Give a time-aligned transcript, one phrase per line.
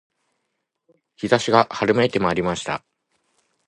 [1.19, 2.83] 陽射しが春めいてまいりました